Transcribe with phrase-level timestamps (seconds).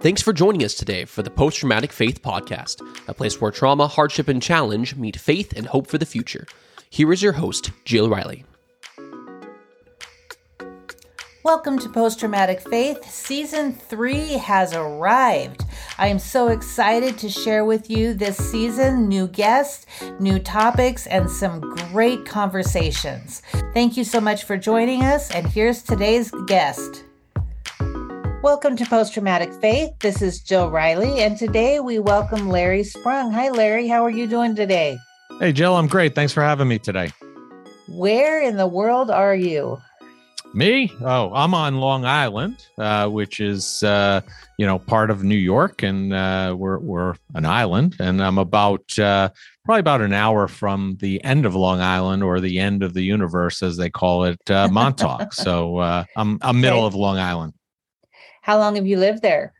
[0.00, 3.88] Thanks for joining us today for the Post Traumatic Faith Podcast, a place where trauma,
[3.88, 6.46] hardship, and challenge meet faith and hope for the future.
[6.88, 8.44] Here is your host, Jill Riley.
[11.42, 13.10] Welcome to Post Traumatic Faith.
[13.10, 15.64] Season 3 has arrived.
[15.98, 19.84] I am so excited to share with you this season new guests,
[20.20, 21.58] new topics, and some
[21.90, 23.42] great conversations.
[23.74, 27.02] Thank you so much for joining us, and here's today's guest.
[28.48, 29.90] Welcome to Post Traumatic Faith.
[29.98, 33.30] This is Jill Riley, and today we welcome Larry Sprung.
[33.30, 33.88] Hi, Larry.
[33.88, 34.96] How are you doing today?
[35.38, 35.76] Hey, Jill.
[35.76, 36.14] I'm great.
[36.14, 37.12] Thanks for having me today.
[37.88, 39.76] Where in the world are you?
[40.54, 40.90] Me?
[41.02, 44.22] Oh, I'm on Long Island, uh, which is uh,
[44.56, 48.98] you know part of New York, and uh, we're we're an island, and I'm about
[48.98, 49.28] uh,
[49.66, 53.02] probably about an hour from the end of Long Island or the end of the
[53.02, 55.32] universe, as they call it, uh, Montauk.
[55.34, 56.86] so uh, I'm I'm middle okay.
[56.86, 57.52] of Long Island.
[58.48, 59.52] How long have you lived there?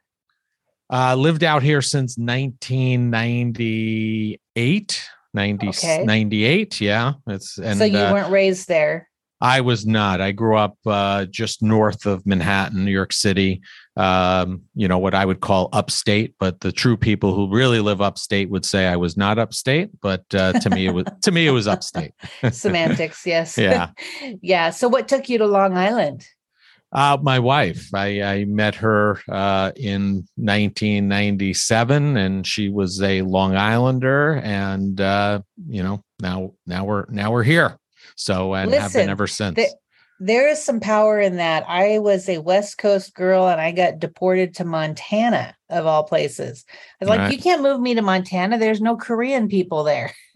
[0.91, 5.09] Uh, lived out here since 1998.
[5.35, 6.05] 90, okay.
[6.07, 9.09] 98 yeah it's and so you uh, weren't raised there
[9.41, 10.21] I was not.
[10.21, 13.61] I grew up uh, just north of Manhattan, New York City.
[13.97, 18.01] Um, you know what I would call upstate, but the true people who really live
[18.01, 19.91] upstate would say I was not upstate.
[20.01, 22.15] But uh, to me, it was to me it was upstate.
[22.51, 23.57] Semantics, yes.
[23.69, 23.91] Yeah,
[24.43, 24.71] yeah.
[24.71, 26.27] So, what took you to Long Island?
[26.91, 27.91] Uh, my wife.
[27.95, 35.43] I, I met her uh, in 1997, and she was a Long Islander, and uh,
[35.67, 37.79] you know now now we're now we're here.
[38.17, 39.57] So and Listen, have been ever since.
[39.57, 39.69] The,
[40.21, 41.65] there is some power in that.
[41.69, 46.65] I was a West Coast girl and I got deported to Montana, of all places.
[46.71, 47.33] I was like, right.
[47.33, 48.59] you can't move me to Montana.
[48.59, 50.13] There's no Korean people there.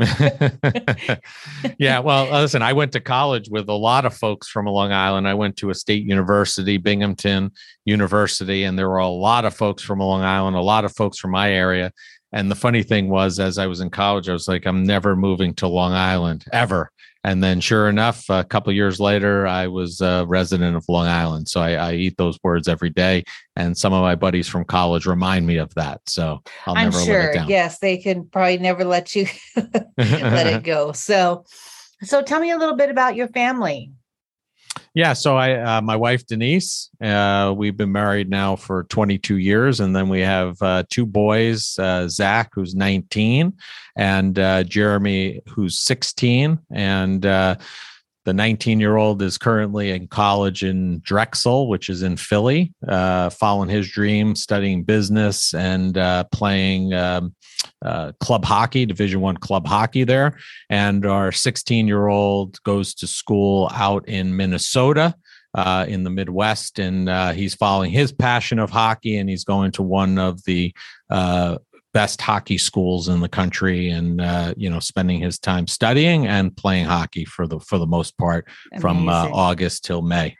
[1.78, 1.98] yeah.
[2.00, 5.26] Well, uh, listen, I went to college with a lot of folks from Long Island.
[5.26, 7.50] I went to a state university, Binghamton
[7.84, 11.18] University, and there were a lot of folks from Long Island, a lot of folks
[11.18, 11.92] from my area.
[12.32, 15.16] And the funny thing was, as I was in college, I was like, I'm never
[15.16, 16.90] moving to Long Island ever.
[17.24, 21.48] And then, sure enough, a couple years later, I was a resident of Long Island.
[21.48, 23.22] So I, I, eat those words every day.
[23.54, 26.00] And some of my buddies from college remind me of that.
[26.06, 27.48] So I'll I'm never sure, let it down.
[27.48, 29.26] Yes, they can probably never let you
[29.96, 30.90] let it go.
[30.92, 31.44] So,
[32.02, 33.92] so tell me a little bit about your family.
[34.94, 39.80] Yeah, so I, uh, my wife Denise, uh, we've been married now for 22 years,
[39.80, 43.54] and then we have uh, two boys, uh, Zach, who's 19,
[43.96, 47.56] and uh, Jeremy, who's 16, and uh,
[48.24, 53.30] the 19 year old is currently in college in Drexel, which is in Philly, uh,
[53.30, 57.34] following his dream, studying business and uh, playing um,
[57.84, 60.38] uh, club hockey, Division One club hockey there.
[60.70, 65.14] And our 16 year old goes to school out in Minnesota.
[65.54, 69.70] Uh, in the Midwest, and uh, he's following his passion of hockey, and he's going
[69.70, 70.74] to one of the
[71.10, 71.58] uh,
[71.92, 76.56] best hockey schools in the country and uh, you know spending his time studying and
[76.56, 78.80] playing hockey for the for the most part Amazing.
[78.80, 80.36] from uh, august till may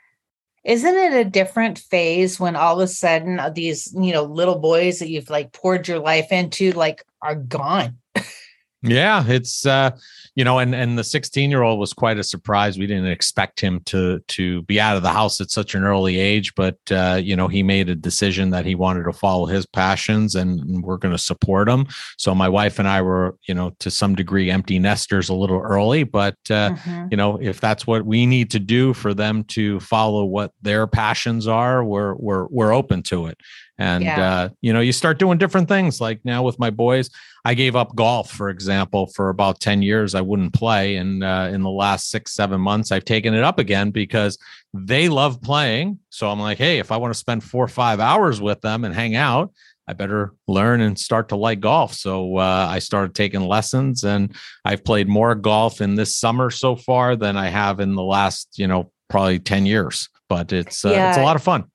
[0.63, 4.59] isn't it a different phase when all of a sudden uh, these you know little
[4.59, 7.97] boys that you've like poured your life into like are gone
[8.81, 9.91] yeah it's uh
[10.35, 12.77] you know, and and the 16 year old was quite a surprise.
[12.77, 16.17] We didn't expect him to to be out of the house at such an early
[16.19, 19.65] age, but uh, you know, he made a decision that he wanted to follow his
[19.65, 21.85] passions, and we're going to support him.
[22.17, 25.59] So my wife and I were, you know, to some degree, empty nesters a little
[25.59, 27.07] early, but uh, mm-hmm.
[27.11, 30.87] you know, if that's what we need to do for them to follow what their
[30.87, 33.39] passions are, we're we're we're open to it
[33.77, 34.33] and yeah.
[34.33, 37.09] uh, you know you start doing different things like now with my boys
[37.45, 41.49] i gave up golf for example for about 10 years i wouldn't play and uh,
[41.51, 44.37] in the last six seven months i've taken it up again because
[44.73, 47.99] they love playing so i'm like hey if i want to spend four or five
[47.99, 49.51] hours with them and hang out
[49.87, 54.35] i better learn and start to like golf so uh, i started taking lessons and
[54.65, 58.57] i've played more golf in this summer so far than i have in the last
[58.57, 61.07] you know probably 10 years but it's yeah.
[61.07, 61.65] Uh, it's a lot of fun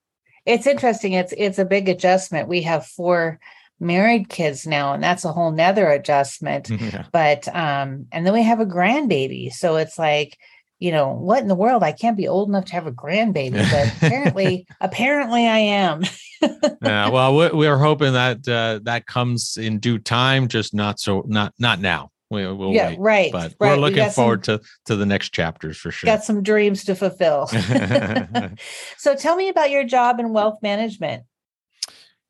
[0.49, 1.13] it's interesting.
[1.13, 2.49] It's it's a big adjustment.
[2.49, 3.39] We have four
[3.81, 6.71] married kids now, and that's a whole nother adjustment.
[6.79, 7.05] Yeah.
[7.13, 9.53] But um, and then we have a grandbaby.
[9.53, 10.39] So it's like,
[10.79, 11.83] you know, what in the world?
[11.83, 16.05] I can't be old enough to have a grandbaby, but apparently, apparently I am.
[16.81, 21.53] yeah, well, we're hoping that uh, that comes in due time, just not so not
[21.59, 22.11] not now.
[22.31, 22.99] We, will yeah, wait.
[23.01, 23.33] right.
[23.33, 23.71] But right.
[23.71, 26.07] we're looking forward some, to to the next chapters for sure.
[26.07, 27.49] Got some dreams to fulfill.
[28.97, 31.25] so tell me about your job in wealth management.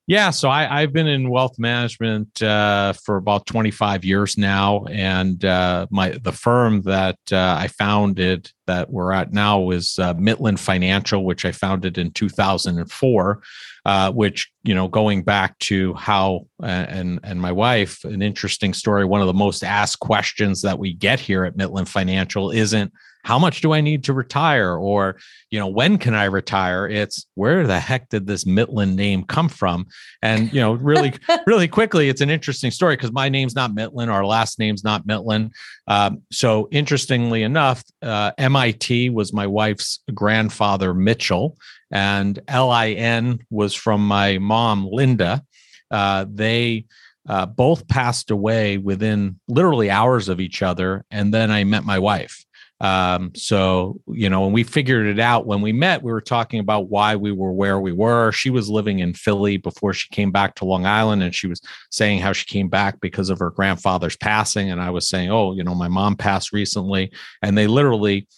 [0.09, 5.45] Yeah, so I, have been in wealth management uh, for about 25 years now, and
[5.45, 10.59] uh, my the firm that uh, I founded that we're at now is uh, Mitlin
[10.59, 13.43] Financial, which I founded in 2004.
[13.85, 19.05] Uh, which you know, going back to how and and my wife, an interesting story.
[19.05, 22.93] One of the most asked questions that we get here at Mitlin Financial isn't
[23.29, 24.75] how much do I need to retire?
[24.75, 25.19] Or,
[25.51, 26.89] you know, when can I retire?
[26.89, 29.87] It's where the heck did this Mitlin name come from?
[30.23, 31.13] And, you know, really,
[31.47, 35.07] really quickly, it's an interesting story because my name's not Mitlin, our last name's not
[35.07, 35.51] Mitlin.
[35.89, 41.59] Um, so, interestingly enough, uh, MIT was my wife's grandfather, Mitchell,
[41.91, 45.43] and LIN was from my mom, Linda.
[45.91, 46.87] Uh, they,
[47.29, 51.05] uh, both passed away within literally hours of each other.
[51.11, 52.47] And then I met my wife.
[52.81, 56.61] Um, so, you know, when we figured it out when we met, we were talking
[56.61, 58.31] about why we were where we were.
[58.31, 61.61] She was living in Philly before she came back to Long Island, and she was
[61.91, 64.71] saying how she came back because of her grandfather's passing.
[64.71, 67.11] And I was saying, oh, you know, my mom passed recently,
[67.43, 68.29] and they literally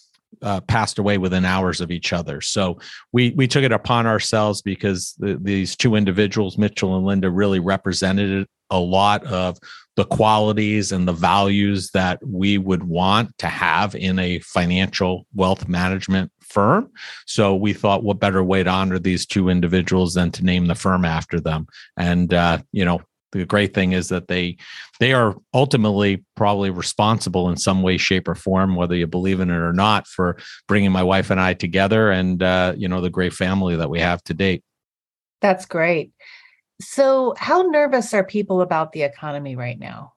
[0.41, 2.41] uh, passed away within hours of each other.
[2.41, 2.79] So
[3.11, 7.59] we we took it upon ourselves because the, these two individuals, Mitchell and Linda, really
[7.59, 9.59] represented a lot of
[9.95, 15.67] the qualities and the values that we would want to have in a financial wealth
[15.67, 16.89] management firm.
[17.27, 20.75] So we thought, what better way to honor these two individuals than to name the
[20.75, 21.67] firm after them?
[21.97, 23.01] And uh, you know,
[23.31, 24.57] the great thing is that they
[24.99, 29.49] they are ultimately probably responsible in some way shape or form whether you believe in
[29.49, 33.09] it or not for bringing my wife and i together and uh, you know the
[33.09, 34.63] great family that we have to date
[35.39, 36.11] that's great
[36.83, 40.13] so, how nervous are people about the economy right now?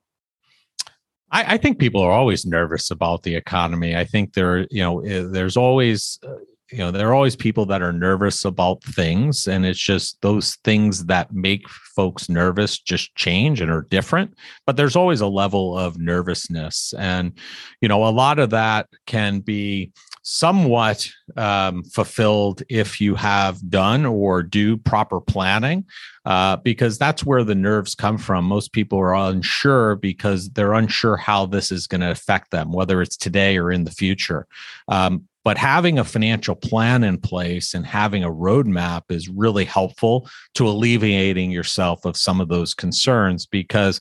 [1.31, 3.97] I, I think people are always nervous about the economy.
[3.97, 6.37] I think there, you know, eh, there's always, uh,
[6.71, 10.57] you know, there are always people that are nervous about things, and it's just those
[10.65, 14.35] things that make folks nervous just change and are different.
[14.67, 17.33] But there's always a level of nervousness, and
[17.81, 19.93] you know, a lot of that can be
[20.25, 21.07] somewhat
[21.37, 25.85] um, fulfilled if you have done or do proper planning,
[26.25, 28.47] uh, because that's where the nerves come from.
[28.47, 33.03] Most people are unsure because they're unsure how this is going to affect them, whether
[33.03, 34.47] it's today or in the future.
[34.89, 40.27] Um, but having a financial plan in place and having a roadmap is really helpful
[40.55, 44.01] to alleviating yourself of some of those concerns because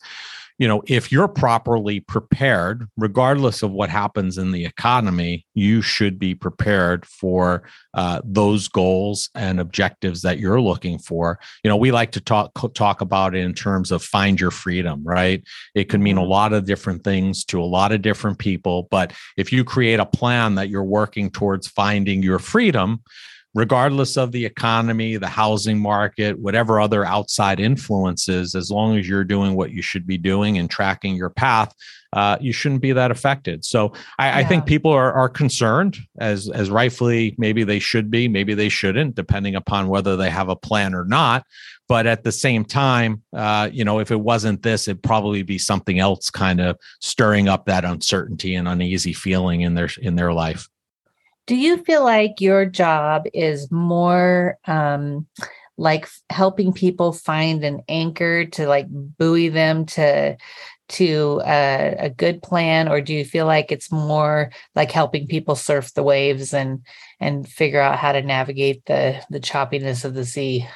[0.57, 6.19] you know, if you're properly prepared, regardless of what happens in the economy, you should
[6.19, 7.63] be prepared for
[7.93, 11.39] uh, those goals and objectives that you're looking for.
[11.63, 15.03] You know, we like to talk talk about it in terms of find your freedom,
[15.03, 15.43] right?
[15.75, 16.29] It can mean a mm-hmm.
[16.29, 20.05] lot of different things to a lot of different people, but if you create a
[20.05, 23.01] plan that you're working towards finding your freedom,
[23.53, 29.23] regardless of the economy, the housing market, whatever other outside influences, as long as you're
[29.23, 31.73] doing what you should be doing and tracking your path,
[32.13, 33.65] uh, you shouldn't be that affected.
[33.65, 34.37] So I, yeah.
[34.37, 38.69] I, think people are, are concerned, as as rightfully maybe they should be, maybe they
[38.69, 41.45] shouldn't, depending upon whether they have a plan or not.
[41.89, 45.57] But at the same time, uh, you know, if it wasn't this, it'd probably be
[45.57, 50.33] something else, kind of stirring up that uncertainty and uneasy feeling in their in their
[50.33, 50.69] life
[51.45, 55.27] do you feel like your job is more um,
[55.77, 60.37] like helping people find an anchor to like buoy them to
[60.89, 62.87] to a, a, good plan?
[62.87, 66.85] Or do you feel like it's more like helping people surf the waves and
[67.19, 70.67] and figure out how to navigate the the choppiness of the sea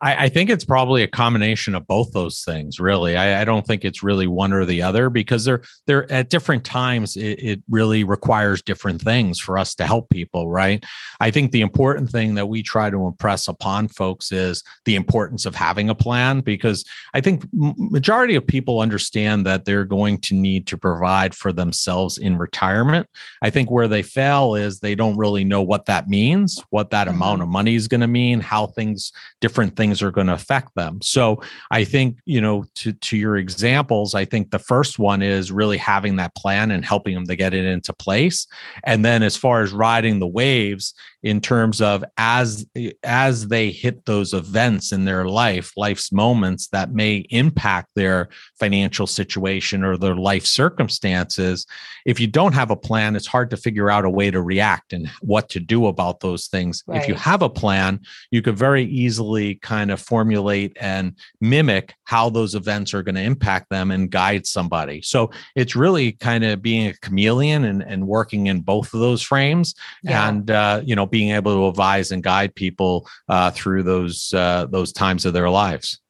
[0.00, 2.80] I, I, think it's probably a combination of both those things.
[2.80, 6.30] Really, I, I, don't think it's really one or the other because they're they're at
[6.30, 7.16] different times.
[7.16, 10.50] It, it, really requires different things for us to help people.
[10.50, 10.84] Right.
[11.20, 15.46] I think the important thing that we try to impress upon folks is the importance
[15.46, 20.34] of having a plan because I think majority of people understand that they're going to
[20.34, 23.06] need to provide for themselves in retirement.
[23.42, 27.06] I think where they fail is they don't really know what that means, what that
[27.06, 27.16] mm-hmm.
[27.16, 30.34] amount of money is going to mean, how things different things things are going to
[30.34, 31.00] affect them.
[31.02, 35.50] So I think, you know, to, to your examples, I think the first one is
[35.50, 38.46] really having that plan and helping them to get it into place.
[38.84, 42.66] And then as far as riding the waves, in terms of as
[43.04, 49.06] as they hit those events in their life life's moments that may impact their financial
[49.06, 51.66] situation or their life circumstances
[52.06, 54.94] if you don't have a plan it's hard to figure out a way to react
[54.94, 57.02] and what to do about those things right.
[57.02, 58.00] if you have a plan
[58.30, 63.20] you could very easily kind of formulate and mimic how those events are going to
[63.20, 68.06] impact them and guide somebody so it's really kind of being a chameleon and, and
[68.06, 70.28] working in both of those frames yeah.
[70.28, 74.66] and uh, you know being able to advise and guide people uh, through those uh,
[74.70, 76.00] those times of their lives.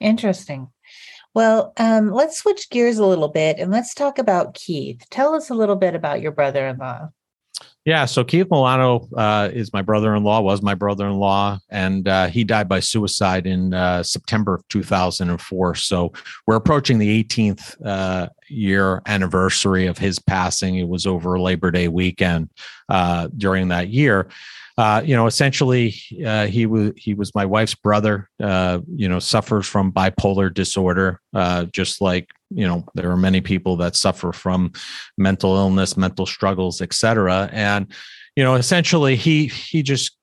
[0.00, 0.68] Interesting.
[1.34, 5.04] Well, um, let's switch gears a little bit and let's talk about Keith.
[5.10, 7.10] Tell us a little bit about your brother in law.
[7.86, 12.68] Yeah, so Keith Milano uh, is my brother-in-law, was my brother-in-law, and uh, he died
[12.68, 15.76] by suicide in uh, September of 2004.
[15.76, 16.12] So
[16.48, 20.74] we're approaching the 18th uh, year anniversary of his passing.
[20.78, 22.50] It was over Labor Day weekend
[22.88, 24.30] uh, during that year.
[24.78, 28.28] Uh, you know, essentially, uh, he was he was my wife's brother.
[28.38, 33.40] Uh, you know, suffers from bipolar disorder, uh, just like you know there are many
[33.40, 34.72] people that suffer from
[35.16, 37.48] mental illness, mental struggles, etc.
[37.52, 37.90] And
[38.36, 40.16] you know, essentially, he he just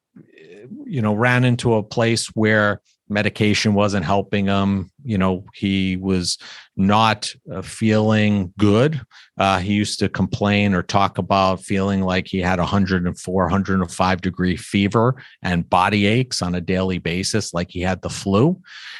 [0.86, 2.80] you know ran into a place where
[3.10, 4.92] medication wasn't helping him.
[5.04, 6.38] You know, he was
[6.75, 9.00] not uh, feeling good.
[9.38, 14.58] Uh, he used to complain or talk about feeling like he had 104, 105 degree
[14.58, 18.60] fever and body aches on a daily basis, like he had the flu.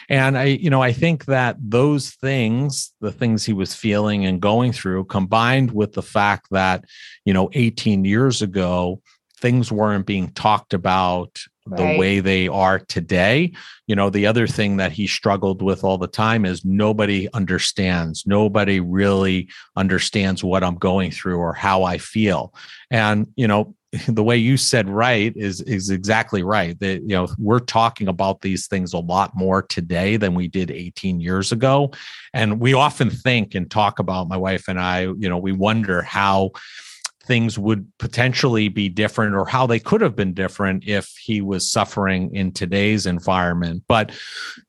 [0.10, 4.42] And I, you know, I think that those things, the things he was feeling and
[4.42, 6.86] going through, combined with the fact that,
[7.26, 9.02] you know, 18 years ago,
[9.38, 11.78] things weren't being talked about right.
[11.94, 13.54] the way they are today.
[13.88, 18.26] You know, the other thing that he struggled with all the time is nobody understands.
[18.26, 22.54] Nobody really understands what I'm going through or how I feel.
[22.92, 23.76] And, you know,
[24.08, 28.42] the way you said right is is exactly right that you know we're talking about
[28.42, 31.92] these things a lot more today than we did 18 years ago
[32.34, 36.02] and we often think and talk about my wife and I you know we wonder
[36.02, 36.52] how
[37.26, 41.70] things would potentially be different or how they could have been different if he was
[41.70, 43.84] suffering in today's environment.
[43.88, 44.12] But,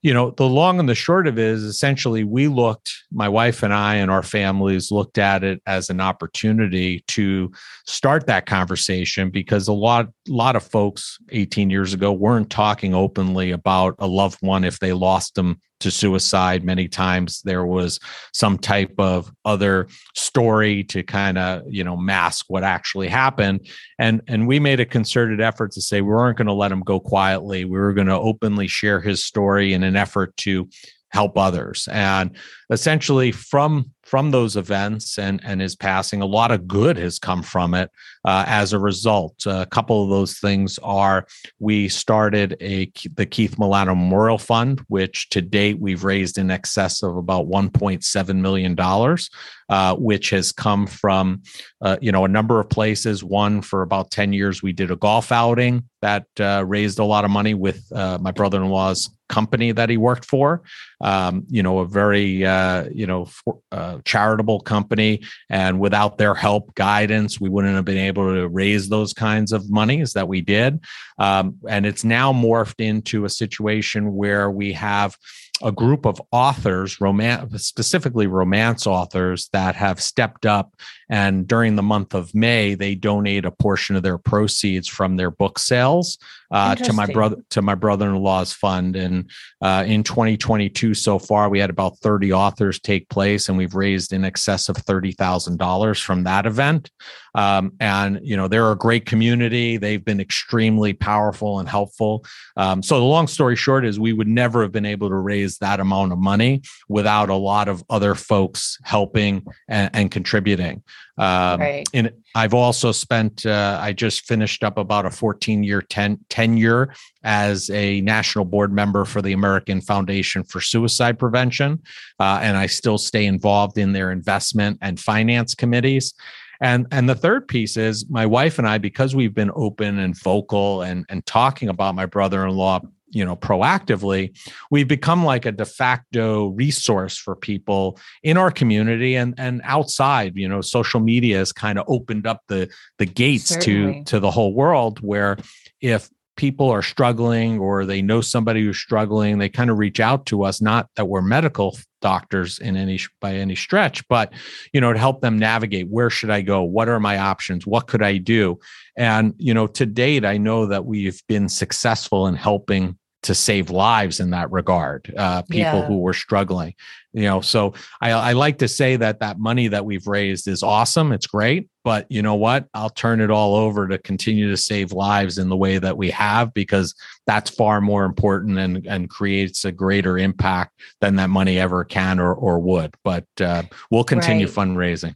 [0.02, 3.62] you know, the long and the short of it is essentially we looked, my wife
[3.62, 7.50] and I and our families looked at it as an opportunity to
[7.86, 13.50] start that conversation because a lot, lot of folks 18 years ago weren't talking openly
[13.50, 16.64] about a loved one if they lost them to suicide.
[16.64, 18.00] Many times there was
[18.32, 23.68] some type of other story to kind of, you know, mask what actually happened.
[23.98, 26.80] And and we made a concerted effort to say we weren't going to let him
[26.80, 27.64] go quietly.
[27.64, 30.68] We were going to openly share his story in an effort to
[31.14, 31.88] help others.
[31.92, 32.36] And
[32.70, 37.42] essentially from from those events and and his passing, a lot of good has come
[37.42, 37.90] from it
[38.24, 39.46] uh, as a result.
[39.46, 41.26] a couple of those things are
[41.58, 47.02] we started a the Keith Milano Memorial Fund, which to date we've raised in excess
[47.02, 49.30] of about 1.7 million dollars,
[49.68, 51.42] uh, which has come from
[51.80, 53.22] uh, you know a number of places.
[53.22, 57.24] One for about 10 years we did a golf outing that uh, raised a lot
[57.24, 60.62] of money with uh, my brother-in-law's company that he worked for.
[61.00, 66.34] Um, you know, a very uh, you know for, uh, charitable company, and without their
[66.34, 70.40] help, guidance, we wouldn't have been able to raise those kinds of monies that we
[70.40, 70.80] did.
[71.18, 75.16] Um, and it's now morphed into a situation where we have
[75.62, 80.74] a group of authors, romance, specifically romance authors, that have stepped up.
[81.08, 85.30] And during the month of May, they donate a portion of their proceeds from their
[85.30, 86.18] book sales
[86.50, 88.96] uh, to my brother to my brother-in-law's fund.
[88.96, 89.28] And
[89.60, 94.12] uh, in 2022, so far, we had about 30 authors take place, and we've raised
[94.12, 96.90] in excess of thirty thousand dollars from that event.
[97.34, 99.76] Um, and you know, they're a great community.
[99.76, 102.24] They've been extremely powerful and helpful.
[102.56, 105.58] Um, so the long story short is, we would never have been able to raise
[105.58, 110.82] that amount of money without a lot of other folks helping and, and contributing.
[111.16, 111.88] Um, right.
[111.94, 116.92] And I've also spent, uh, I just finished up about a 14 year ten, tenure
[117.22, 121.80] as a national board member for the American Foundation for Suicide Prevention.
[122.18, 126.14] Uh, and I still stay involved in their investment and finance committees.
[126.60, 130.18] And, and the third piece is my wife and I, because we've been open and
[130.18, 132.80] vocal and, and talking about my brother in law
[133.14, 134.36] you know proactively
[134.70, 140.36] we've become like a de facto resource for people in our community and and outside
[140.36, 142.68] you know social media has kind of opened up the
[142.98, 144.04] the gates Certainly.
[144.04, 145.36] to to the whole world where
[145.80, 150.26] if people are struggling or they know somebody who's struggling they kind of reach out
[150.26, 154.32] to us not that we're medical doctors in any by any stretch but
[154.72, 156.62] you know to help them navigate where should i go?
[156.62, 157.66] What are my options?
[157.66, 158.58] What could i do?
[158.96, 163.70] And you know to date i know that we've been successful in helping to save
[163.70, 165.86] lives in that regard uh, people yeah.
[165.86, 166.74] who were struggling
[167.12, 170.62] you know so I, I like to say that that money that we've raised is
[170.62, 174.56] awesome it's great but you know what i'll turn it all over to continue to
[174.58, 176.94] save lives in the way that we have because
[177.26, 182.20] that's far more important and and creates a greater impact than that money ever can
[182.20, 184.54] or or would but uh, we'll continue right.
[184.54, 185.14] fundraising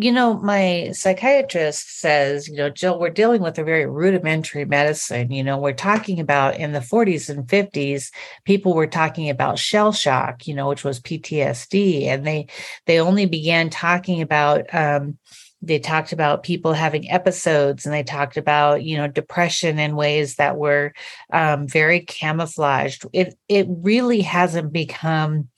[0.00, 5.32] you know, my psychiatrist says, you know, Jill, we're dealing with a very rudimentary medicine.
[5.32, 8.12] You know, we're talking about in the 40s and 50s,
[8.44, 12.46] people were talking about shell shock, you know, which was PTSD, and they
[12.86, 15.18] they only began talking about um,
[15.62, 20.36] they talked about people having episodes and they talked about you know depression in ways
[20.36, 20.92] that were
[21.32, 25.48] um, very camouflaged it it really hasn't become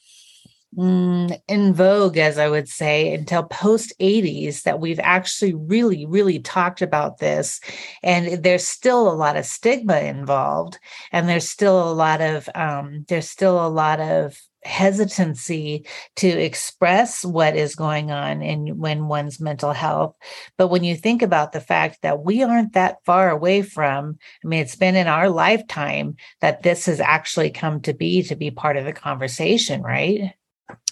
[0.77, 6.81] in vogue, as I would say, until post 80s that we've actually really, really talked
[6.81, 7.61] about this.
[8.03, 10.79] And there's still a lot of stigma involved,
[11.11, 15.87] and there's still a lot of um, there's still a lot of hesitancy
[16.17, 20.15] to express what is going on in when one's mental health
[20.59, 24.47] but when you think about the fact that we aren't that far away from i
[24.47, 28.51] mean it's been in our lifetime that this has actually come to be to be
[28.51, 30.35] part of the conversation right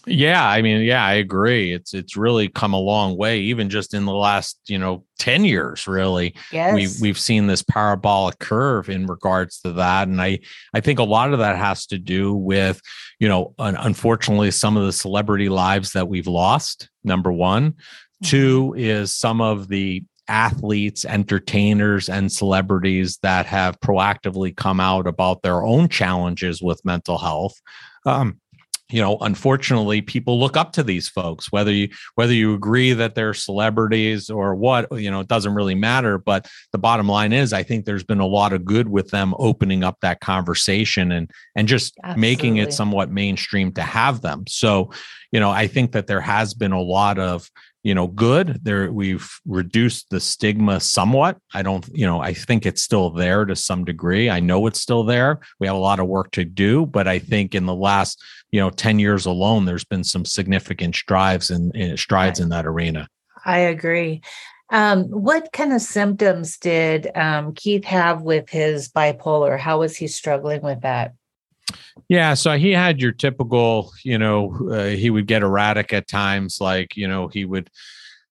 [0.09, 1.73] yeah, I mean, yeah, I agree.
[1.73, 5.45] It's it's really come a long way, even just in the last, you know, 10
[5.45, 6.35] years, really.
[6.51, 6.75] Yes.
[6.75, 10.09] We've we've seen this parabolic curve in regards to that.
[10.09, 10.41] And I
[10.75, 12.81] I think a lot of that has to do with,
[13.19, 17.73] you know, unfortunately, some of the celebrity lives that we've lost, number one.
[17.73, 18.27] Mm-hmm.
[18.27, 25.43] Two is some of the athletes, entertainers, and celebrities that have proactively come out about
[25.43, 27.55] their own challenges with mental health.
[28.05, 28.41] Um,
[28.91, 33.15] you know unfortunately people look up to these folks whether you whether you agree that
[33.15, 37.53] they're celebrities or what you know it doesn't really matter but the bottom line is
[37.53, 41.31] i think there's been a lot of good with them opening up that conversation and
[41.55, 42.21] and just Absolutely.
[42.21, 44.91] making it somewhat mainstream to have them so
[45.33, 47.51] you know i think that there has been a lot of
[47.83, 48.61] you know good.
[48.63, 51.39] There we've reduced the stigma somewhat.
[51.55, 54.31] I don't you know i think it's still there to some degree.
[54.31, 55.41] I know it's still there.
[55.61, 58.21] We have a lot of work to do but i think in the last
[58.51, 63.09] you know 10 years alone there's been some significant strides and strides in that arena.
[63.45, 64.23] I agree.
[64.71, 69.59] Um, what kind of symptoms did um, keith have with his bipolar?
[69.59, 71.15] How was he struggling with that
[72.09, 76.61] yeah, so he had your typical, you know, uh, he would get erratic at times
[76.61, 77.71] like, you know, he would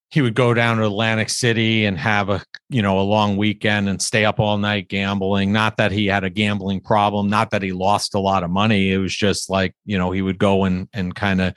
[0.09, 3.89] he would go down to Atlantic City and have a, you know, a long weekend
[3.89, 5.51] and stay up all night gambling.
[5.51, 8.91] Not that he had a gambling problem, not that he lost a lot of money.
[8.93, 11.55] It was just like, you know, he would go and and kind of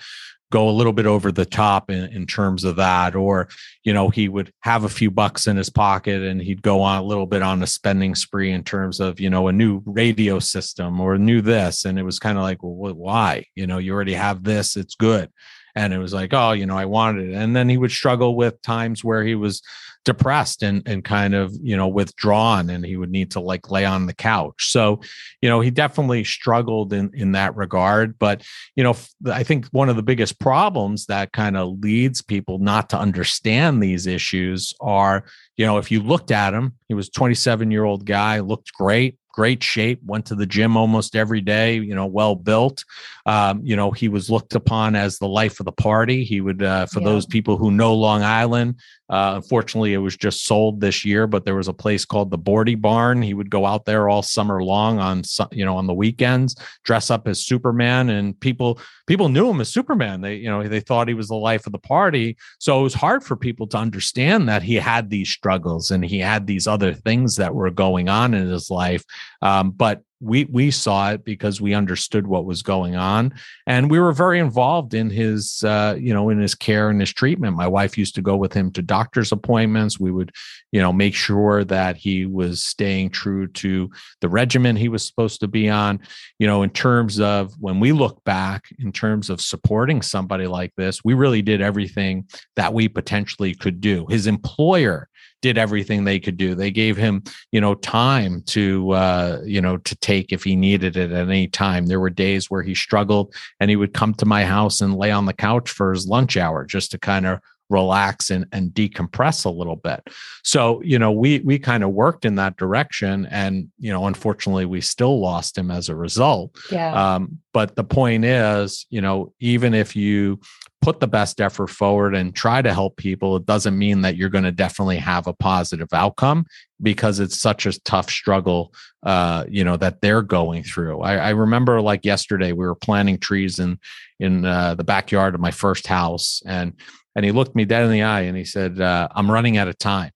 [0.50, 3.48] go a little bit over the top in, in terms of that or
[3.84, 6.98] you know he would have a few bucks in his pocket and he'd go on
[6.98, 10.38] a little bit on a spending spree in terms of you know a new radio
[10.38, 11.84] system or new this.
[11.84, 13.44] And it was kind of like well why?
[13.54, 15.30] You know you already have this it's good
[15.74, 17.34] and it was like oh you know i wanted it.
[17.34, 19.62] And then he would struggle with times where he was
[20.04, 23.84] depressed and and kind of you know withdrawn and he would need to like lay
[23.84, 24.70] on the couch.
[24.70, 25.00] So
[25.42, 28.18] you know he definitely struggled in in that regard.
[28.18, 28.42] But
[28.76, 28.96] you know
[29.30, 33.82] i think one of the biggest problems that kind of leads people not to understand
[33.82, 35.24] these issues are
[35.56, 39.18] you know if you looked at him he was 27 year old guy looked great
[39.32, 42.84] great shape, went to the gym almost every day, you know, well built.
[43.26, 46.24] Um, you know, he was looked upon as the life of the party.
[46.24, 47.06] He would, uh, for yeah.
[47.06, 51.44] those people who know Long Island, uh, unfortunately, it was just sold this year, but
[51.44, 53.20] there was a place called the Boardy Barn.
[53.20, 57.10] He would go out there all summer long on, you know, on the weekends, dress
[57.10, 60.20] up as Superman, and people people knew him as Superman.
[60.20, 62.36] They, you know, they thought he was the life of the party.
[62.60, 66.20] So it was hard for people to understand that he had these struggles and he
[66.20, 69.04] had these other things that were going on in his life.
[69.42, 73.32] Um, but we we saw it because we understood what was going on.
[73.66, 77.12] And we were very involved in his uh, you know in his care and his
[77.12, 77.56] treatment.
[77.56, 79.98] My wife used to go with him to doctor's appointments.
[79.98, 80.32] We would
[80.72, 85.40] you know make sure that he was staying true to the regimen he was supposed
[85.40, 86.00] to be on.
[86.38, 90.74] You know in terms of when we look back in terms of supporting somebody like
[90.76, 94.06] this we really did everything that we potentially could do.
[94.08, 95.08] His employer
[95.42, 96.54] did everything they could do.
[96.54, 97.22] They gave him,
[97.52, 101.48] you know, time to, uh, you know, to take if he needed it at any
[101.48, 101.86] time.
[101.86, 105.10] There were days where he struggled and he would come to my house and lay
[105.10, 109.44] on the couch for his lunch hour just to kind of relax and, and decompress
[109.44, 110.00] a little bit.
[110.42, 114.66] So, you know, we we kind of worked in that direction and, you know, unfortunately
[114.66, 116.56] we still lost him as a result.
[116.70, 117.14] Yeah.
[117.14, 120.40] Um, but the point is, you know, even if you
[120.82, 124.30] put the best effort forward and try to help people, it doesn't mean that you're
[124.30, 126.46] going to definitely have a positive outcome
[126.80, 131.00] because it's such a tough struggle, uh, you know, that they're going through.
[131.00, 133.78] I, I, remember like yesterday, we were planting trees in
[134.18, 136.72] in uh, the backyard of my first house, and
[137.14, 139.68] and he looked me dead in the eye and he said, uh, "I'm running out
[139.68, 140.12] of time."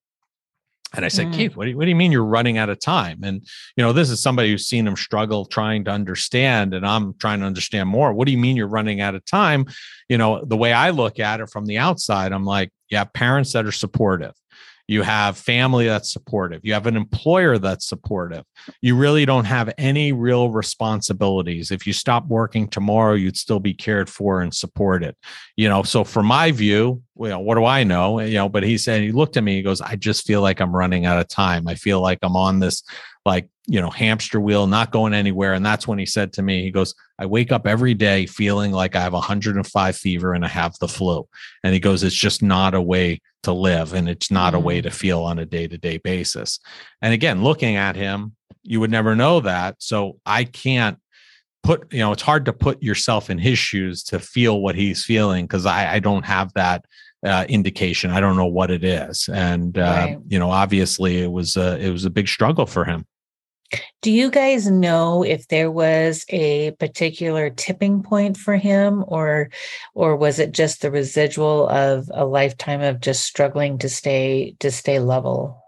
[0.95, 1.33] And I said, mm.
[1.33, 3.23] Keith, what do, you, what do you mean you're running out of time?
[3.23, 7.13] And, you know, this is somebody who's seen him struggle trying to understand, and I'm
[7.15, 8.13] trying to understand more.
[8.13, 9.65] What do you mean you're running out of time?
[10.09, 13.53] You know, the way I look at it from the outside, I'm like, yeah, parents
[13.53, 14.33] that are supportive
[14.87, 16.61] you have family that's supportive.
[16.63, 18.43] You have an employer that's supportive.
[18.81, 21.71] You really don't have any real responsibilities.
[21.71, 25.15] If you stop working tomorrow you'd still be cared for and supported.
[25.55, 28.19] You know so from my view you know what do i know?
[28.19, 30.59] You know but he said he looked at me he goes i just feel like
[30.59, 31.67] i'm running out of time.
[31.67, 32.83] I feel like i'm on this
[33.25, 35.53] like you know hamster wheel not going anywhere.
[35.53, 38.71] And that's when he said to me he goes i wake up every day feeling
[38.71, 41.27] like i have 105 fever and i have the flu.
[41.63, 44.57] And he goes it's just not a way to live and it's not mm.
[44.57, 44.83] a way mm.
[44.83, 46.59] to feel on a day-to-day basis
[47.01, 50.99] and again looking at him you would never know that so i can't
[51.63, 55.03] put you know it's hard to put yourself in his shoes to feel what he's
[55.03, 56.85] feeling because I, I don't have that
[57.25, 60.19] uh, indication i don't know what it is and uh, right.
[60.27, 63.05] you know obviously it was a, it was a big struggle for him
[64.01, 69.49] do you guys know if there was a particular tipping point for him or
[69.93, 74.71] or was it just the residual of a lifetime of just struggling to stay to
[74.71, 75.61] stay level?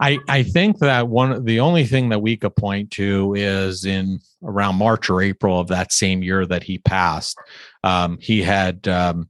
[0.00, 4.18] I, I think that one the only thing that we could point to is in
[4.42, 7.38] around March or April of that same year that he passed,
[7.84, 9.28] um, he had um,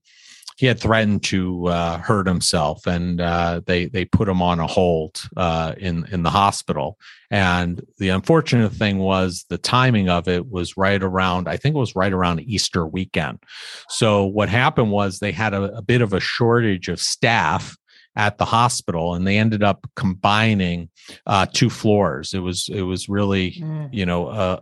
[0.62, 4.66] he had threatened to uh, hurt himself, and uh, they they put him on a
[4.68, 7.00] hold uh, in in the hospital.
[7.32, 11.80] And the unfortunate thing was the timing of it was right around I think it
[11.80, 13.42] was right around Easter weekend.
[13.88, 17.76] So what happened was they had a, a bit of a shortage of staff
[18.14, 20.90] at the hospital and they ended up combining
[21.26, 23.88] uh, two floors it was it was really mm.
[23.90, 24.60] you know a,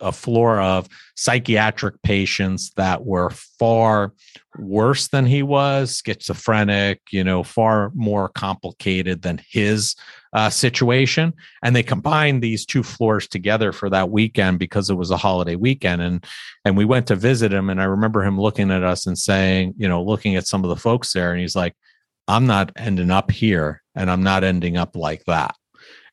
[0.00, 4.12] a floor of psychiatric patients that were far
[4.58, 9.94] worse than he was, schizophrenic, you know, far more complicated than his
[10.32, 11.32] uh, situation.
[11.62, 15.56] And they combined these two floors together for that weekend because it was a holiday
[15.56, 16.02] weekend.
[16.02, 16.24] And
[16.64, 19.74] and we went to visit him, and I remember him looking at us and saying,
[19.76, 21.74] you know, looking at some of the folks there, and he's like,
[22.28, 25.54] "I'm not ending up here, and I'm not ending up like that."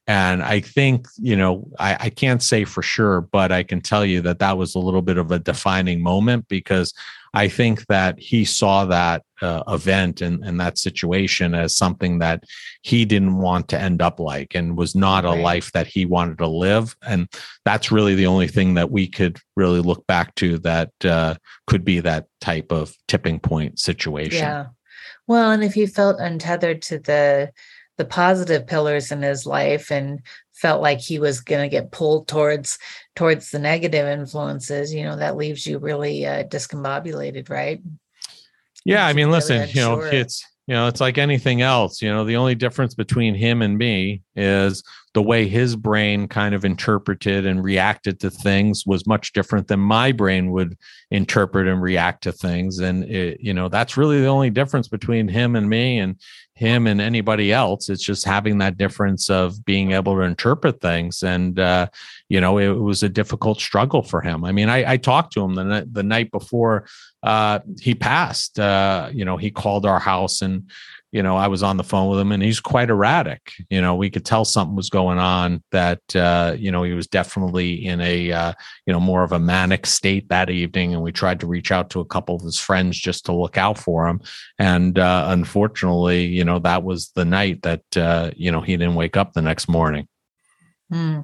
[0.08, 4.06] And I think, you know, I, I, can't say for sure, but I can tell
[4.06, 6.94] you that that was a little bit of a defining moment because
[7.34, 12.44] I think that he saw that uh, event and, and that situation as something that
[12.84, 15.42] he didn't want to end up like and was not a right.
[15.42, 16.96] life that he wanted to live.
[17.02, 17.28] And
[17.66, 21.36] that's really the only thing that we could really look back to that uh,
[21.66, 24.40] could be that type of tipping point situation.
[24.40, 24.68] Yeah.
[25.26, 27.52] Well, and if he felt untethered to the
[27.98, 30.22] the positive pillars in his life and
[30.54, 32.78] felt like he was going to get pulled towards
[33.16, 37.82] towards the negative influences you know that leaves you really uh, discombobulated right?
[38.86, 42.26] Yeah i mean listen you know it's you know it's like anything else you know
[42.26, 47.46] the only difference between him and me is the way his brain kind of interpreted
[47.46, 50.76] and reacted to things was much different than my brain would
[51.12, 52.80] interpret and react to things.
[52.80, 56.20] And it, you know that's really the only difference between him and me and
[56.56, 57.90] him and anybody else.
[57.90, 61.24] It's just having that difference of being able to interpret things.
[61.24, 61.88] And uh,
[62.30, 64.46] you know it, was a difficult struggle for him.
[64.46, 66.86] I mean i, I talked to him the, the night before
[67.24, 68.60] uh, he passed.
[68.60, 70.70] Uh, you know he called our house and
[71.14, 73.52] you know, I was on the phone with him and he's quite erratic.
[73.70, 77.06] You know, we could tell something was going on that, uh, you know, he was
[77.06, 78.54] definitely in a, uh,
[78.88, 80.96] you know, more of a manic state that evening.
[80.96, 83.60] And we tried to reach out to a couple of his friends just to look
[83.60, 84.22] out for him.
[84.58, 88.96] And uh, unfortunately, you know, that was the night that, uh, you know, he didn't
[88.96, 90.08] wake up the next morning.
[90.92, 91.20] Hmm.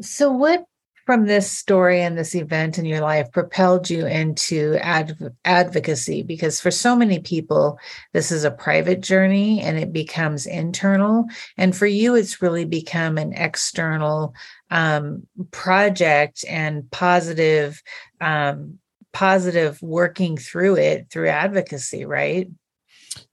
[0.00, 0.64] So, what
[1.10, 6.60] from this story and this event in your life propelled you into adv- advocacy because
[6.60, 7.80] for so many people
[8.12, 11.24] this is a private journey and it becomes internal
[11.56, 14.32] and for you it's really become an external
[14.70, 17.82] um, project and positive
[18.20, 18.78] um,
[19.12, 22.48] positive working through it through advocacy right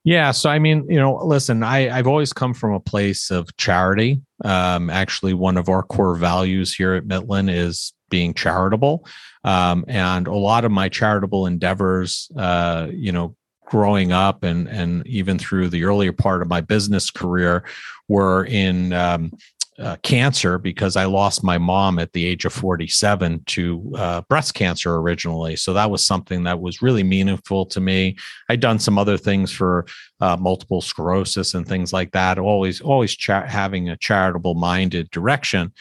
[0.03, 0.31] yeah.
[0.31, 4.21] So, I mean, you know, listen, I, I've always come from a place of charity.
[4.43, 9.05] Um, actually, one of our core values here at Mitlin is being charitable.
[9.43, 15.05] Um, and a lot of my charitable endeavors, uh, you know, growing up and and
[15.05, 17.63] even through the earlier part of my business career
[18.07, 19.31] were in um,
[19.79, 24.55] uh, cancer because I lost my mom at the age of 47 to uh, breast
[24.55, 25.55] cancer originally.
[25.55, 28.17] So that was something that was really meaningful to me.
[28.49, 29.85] I'd done some other things for
[30.19, 32.39] uh, multiple sclerosis and things like that.
[32.39, 35.71] Always, always having a charitable minded direction.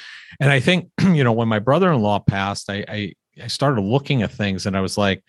[0.41, 3.81] And I think, you know, when my brother in law passed, I, I, I started
[3.81, 5.23] looking at things and I was like,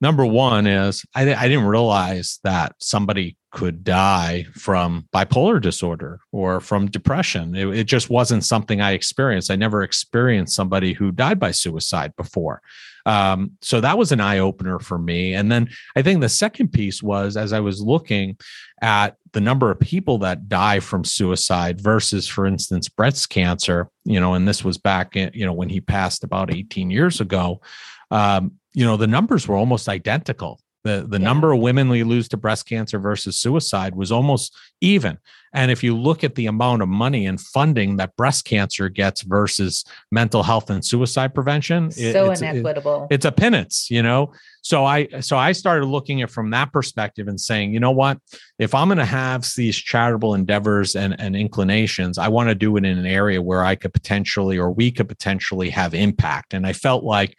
[0.00, 6.60] number one is I, I didn't realize that somebody could die from bipolar disorder or
[6.60, 7.54] from depression.
[7.56, 9.50] It, it, just wasn't something I experienced.
[9.50, 12.60] I never experienced somebody who died by suicide before.
[13.06, 15.32] Um, so that was an eye opener for me.
[15.32, 18.36] And then I think the second piece was as I was looking
[18.82, 24.20] at the number of people that die from suicide versus, for instance, breast cancer, you
[24.20, 27.62] know, and this was back, in, you know, when he passed about 18 years ago.
[28.10, 31.24] Um, you know, the numbers were almost identical the the yeah.
[31.24, 35.18] number of women we lose to breast cancer versus suicide was almost even.
[35.52, 39.22] And if you look at the amount of money and funding that breast cancer gets
[39.22, 43.06] versus mental health and suicide prevention, so it's, inequitable.
[43.10, 44.32] It, it's a pittance, you know.
[44.60, 48.18] So I so I started looking at from that perspective and saying, you know what,
[48.58, 52.76] if I'm going to have these charitable endeavors and, and inclinations, I want to do
[52.76, 56.52] it in an area where I could potentially or we could potentially have impact.
[56.52, 57.34] And I felt like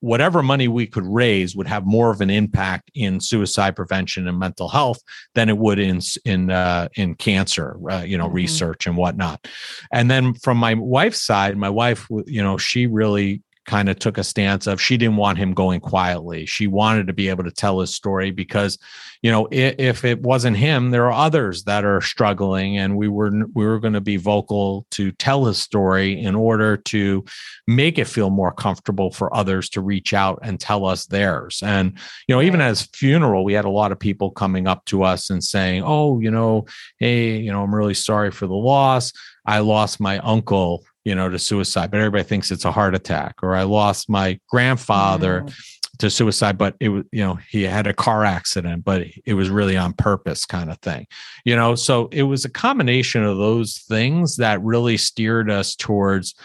[0.00, 4.38] whatever money we could raise would have more of an impact in suicide prevention and
[4.38, 5.00] mental health
[5.34, 8.36] than it would in in uh, in cancer, uh, you know, mm-hmm.
[8.36, 9.46] research and whatnot.
[9.92, 14.18] And then from my wife's side, my wife, you know, she really kind of took
[14.18, 16.44] a stance of she didn't want him going quietly.
[16.44, 18.76] She wanted to be able to tell his story because,
[19.22, 23.06] you know, if, if it wasn't him, there are others that are struggling, and we
[23.06, 27.24] were we were going to be vocal to tell his story in order to
[27.68, 31.62] make it feel more comfortable for others to reach out and tell us theirs.
[31.64, 35.04] And you know, even as funeral, we had a lot of people coming up to
[35.04, 36.66] us and saying, "Oh, you know,
[36.98, 39.12] hey, you know, I'm really sorry for the loss."
[39.46, 43.42] I lost my uncle you know, to suicide, but everybody thinks it's a heart attack.
[43.42, 45.52] Or I lost my grandfather mm.
[45.98, 49.50] to suicide, but it was, you know, he had a car accident, but it was
[49.50, 51.08] really on purpose kind of thing.
[51.44, 56.36] You know, so it was a combination of those things that really steered us towards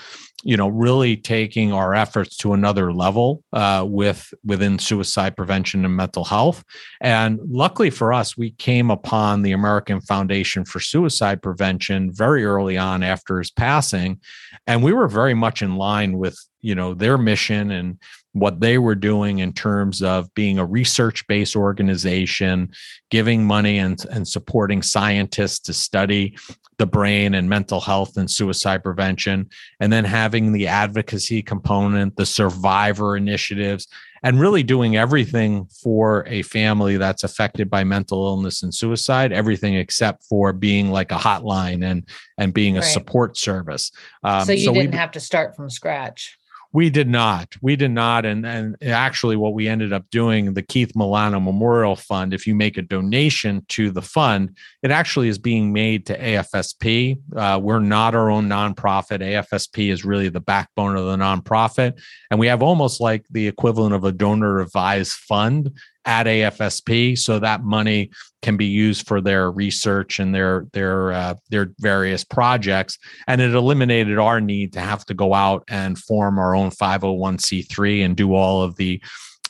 [0.46, 5.96] you know really taking our efforts to another level uh, with within suicide prevention and
[5.96, 6.64] mental health.
[7.02, 12.78] And luckily for us we came upon the american foundation for suicide prevention very early
[12.78, 14.22] on after his passing
[14.68, 18.00] and we were very much in line with you know their mission and
[18.34, 22.70] what they were doing in terms of being a research based organization,
[23.10, 26.36] giving money and, and supporting scientists to study
[26.78, 29.50] the brain and mental health and suicide prevention,
[29.80, 33.88] and then having the advocacy component, the survivor initiatives,
[34.24, 39.76] and really doing everything for a family that's affected by mental illness and suicide, everything
[39.76, 42.90] except for being like a hotline and and being a right.
[42.90, 43.92] support service.
[44.24, 46.38] Um, so you so didn't we, have to start from scratch.
[46.76, 47.56] We did not.
[47.62, 48.26] We did not.
[48.26, 52.54] And and actually, what we ended up doing, the Keith Milano Memorial Fund, if you
[52.54, 57.18] make a donation to the fund, it actually is being made to AFSP.
[57.34, 59.22] Uh, we're not our own nonprofit.
[59.22, 61.98] AFSP is really the backbone of the nonprofit,
[62.30, 65.72] and we have almost like the equivalent of a donor advised fund
[66.06, 71.36] at AFSP, so that money can be used for their research and their their uh,
[71.50, 72.98] their various projects.
[73.28, 78.06] And it eliminated our need to have to go out and form our own 501c3
[78.06, 79.02] and do all of the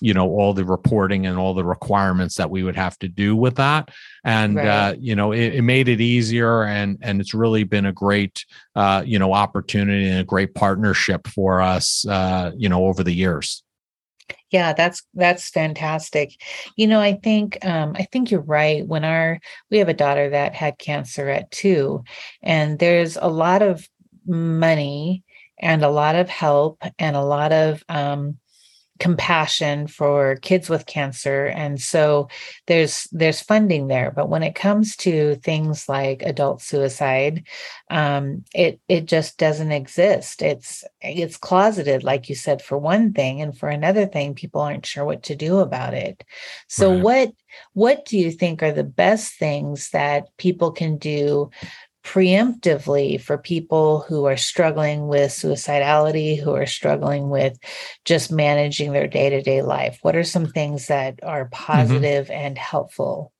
[0.01, 3.35] you know all the reporting and all the requirements that we would have to do
[3.35, 3.89] with that
[4.23, 4.67] and right.
[4.67, 8.45] uh, you know it, it, made it easier and and it's really been a great
[8.75, 13.13] uh, you know opportunity and a great partnership for us uh, you know over the
[13.13, 13.63] years
[14.51, 16.31] yeah that's that's fantastic.
[16.75, 20.29] You know i think um i think you're right when our we have a daughter
[20.29, 22.03] that had cancer at two
[22.41, 23.87] and there's a lot of
[24.25, 25.23] money
[25.59, 28.37] and a lot of help and a lot of um
[28.99, 32.29] compassion for kids with cancer and so
[32.67, 34.11] there's there's funding there.
[34.11, 37.45] But when it comes to things like adult suicide
[37.89, 40.41] um, it it just doesn't exist.
[40.41, 44.85] It's it's closeted like you said for one thing and for another thing people aren't
[44.85, 46.23] sure what to do about it.
[46.67, 47.03] So right.
[47.03, 47.33] what
[47.73, 51.49] what do you think are the best things that people can do
[52.05, 57.57] preemptively for people who are struggling with suicidality, who are struggling with
[58.05, 59.97] just managing their day to day life?
[60.03, 61.53] What are some things that are mm-hmm.
[61.53, 62.45] positive mm-hmm.
[62.45, 63.33] and helpful?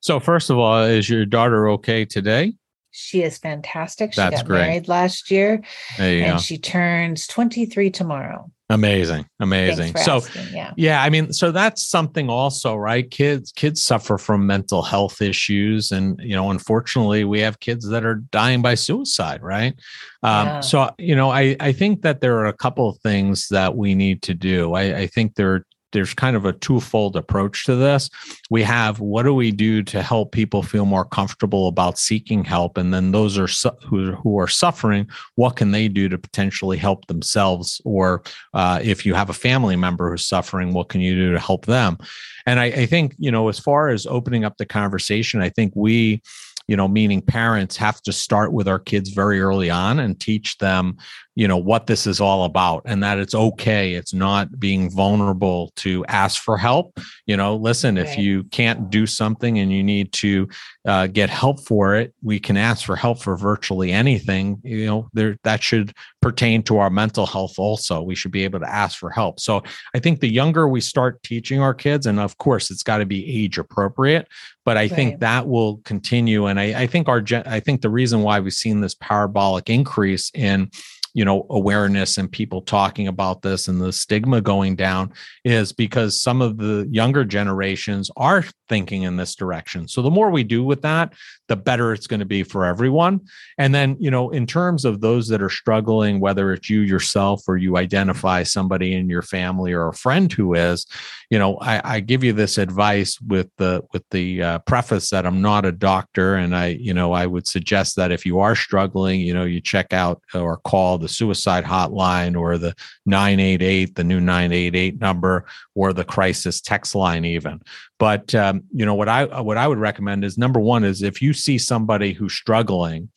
[0.00, 2.54] So, first of all, is your daughter okay today?
[2.90, 4.12] She is fantastic.
[4.12, 4.60] She That's got great.
[4.60, 5.62] married last year
[5.98, 6.38] and go.
[6.38, 8.50] she turns 23 tomorrow.
[8.70, 9.26] Amazing.
[9.40, 9.94] Amazing.
[9.96, 10.72] So asking, yeah.
[10.76, 13.08] yeah, I mean, so that's something also, right?
[13.10, 18.06] Kids kids suffer from mental health issues and you know, unfortunately, we have kids that
[18.06, 19.74] are dying by suicide, right?
[20.22, 20.60] Um, yeah.
[20.60, 23.94] so you know, I I think that there are a couple of things that we
[23.94, 24.72] need to do.
[24.72, 28.10] I, I think there are there's kind of a twofold approach to this.
[28.50, 32.76] We have what do we do to help people feel more comfortable about seeking help,
[32.76, 35.08] and then those are su- who who are suffering.
[35.36, 39.76] What can they do to potentially help themselves, or uh, if you have a family
[39.76, 41.96] member who's suffering, what can you do to help them?
[42.44, 45.72] And I, I think you know, as far as opening up the conversation, I think
[45.74, 46.20] we
[46.66, 50.56] you know, meaning parents have to start with our kids very early on and teach
[50.58, 50.96] them,
[51.36, 53.94] you know, what this is all about and that it's okay.
[53.94, 56.98] It's not being vulnerable to ask for help.
[57.26, 58.06] You know, listen, right.
[58.06, 60.48] if you can't do something and you need to
[60.86, 64.60] uh, get help for it, we can ask for help for virtually anything.
[64.62, 65.92] You know, there that should
[66.22, 68.00] pertain to our mental health also.
[68.00, 69.40] We should be able to ask for help.
[69.40, 69.62] So
[69.94, 73.06] I think the younger we start teaching our kids, and of course, it's got to
[73.06, 74.28] be age appropriate,
[74.64, 74.90] but I right.
[74.92, 76.46] think that will continue.
[76.46, 80.30] And I, I think our, I think the reason why we've seen this parabolic increase
[80.32, 80.70] in
[81.14, 85.12] you know awareness and people talking about this and the stigma going down
[85.44, 89.86] is because some of the younger generations are thinking in this direction.
[89.86, 91.14] So the more we do with that
[91.48, 93.20] the better it's going to be for everyone.
[93.58, 97.42] And then you know in terms of those that are struggling whether it's you yourself
[97.46, 100.86] or you identify somebody in your family or a friend who is
[101.30, 105.26] you know i, I give you this advice with the with the uh, preface that
[105.26, 106.36] i'm not a doctor.
[106.36, 109.60] And i you know i would suggest that if you are struggling you know you
[109.60, 112.74] check out or call the suicide hotline or the
[113.06, 117.60] 988 the new 988 number or the crisis text line even.
[117.98, 121.22] But um, you know what i what i would recommend is number one is if
[121.22, 123.10] you see somebody who's struggling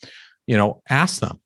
[0.48, 1.40] you know ask them.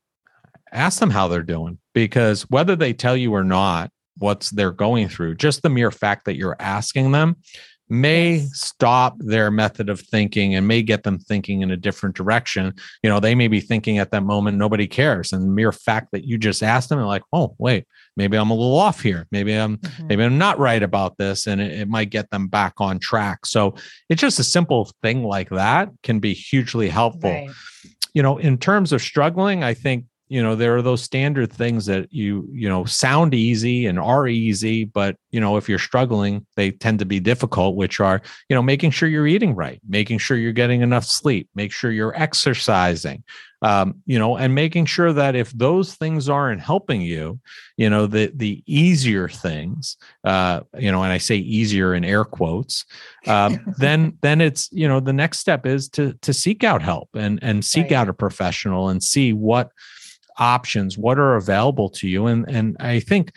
[0.71, 5.09] Ask them how they're doing because whether they tell you or not what's they're going
[5.09, 7.35] through just the mere fact that you're asking them
[7.91, 12.73] may stop their method of thinking and may get them thinking in a different direction.
[13.03, 15.33] You know, they may be thinking at that moment, nobody cares.
[15.33, 18.49] And the mere fact that you just asked them, they're like, oh, wait, maybe I'm
[18.49, 19.27] a little off here.
[19.29, 20.07] Maybe I'm mm-hmm.
[20.07, 21.47] maybe I'm not right about this.
[21.47, 23.45] And it, it might get them back on track.
[23.45, 23.75] So
[24.07, 27.31] it's just a simple thing like that can be hugely helpful.
[27.31, 27.49] Right.
[28.13, 31.85] You know, in terms of struggling, I think you know there are those standard things
[31.85, 36.45] that you you know sound easy and are easy but you know if you're struggling
[36.55, 40.17] they tend to be difficult which are you know making sure you're eating right making
[40.17, 43.21] sure you're getting enough sleep make sure you're exercising
[43.61, 47.37] um, you know and making sure that if those things aren't helping you
[47.75, 52.23] you know the the easier things uh, you know and i say easier in air
[52.23, 52.85] quotes
[53.27, 57.09] um, then then it's you know the next step is to to seek out help
[57.15, 57.93] and and seek right.
[57.93, 59.71] out a professional and see what
[60.41, 63.31] options what are available to you and and i think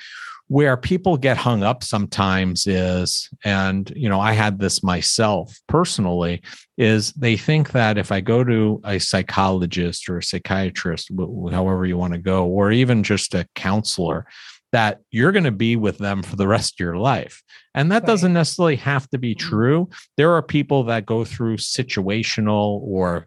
[0.49, 6.43] where people get hung up sometimes is and you know i had this myself personally
[6.77, 11.11] is they think that if i go to a psychologist or a psychiatrist
[11.51, 14.27] however you want to go or even just a counselor
[14.73, 17.43] that you're going to be with them for the rest of your life
[17.75, 18.07] and that right.
[18.07, 19.49] doesn't necessarily have to be mm-hmm.
[19.49, 23.27] true there are people that go through situational or